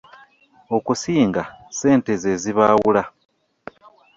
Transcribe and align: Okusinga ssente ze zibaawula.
Okusinga 0.75 1.43
ssente 1.71 2.11
ze 2.21 2.31
zibaawula. 2.41 3.03